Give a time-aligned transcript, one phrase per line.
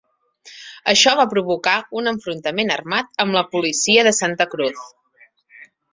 [0.93, 4.83] Això va provocar un enfrontament armat amb la policia de Santa Cruz.